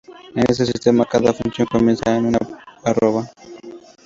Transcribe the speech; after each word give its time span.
En 0.35 0.43
este 0.49 0.65
sistema, 0.65 1.05
cada 1.05 1.31
función 1.31 1.67
comienza 1.71 2.01
con 2.05 2.25
una 2.25 2.39
arroba. 2.83 3.29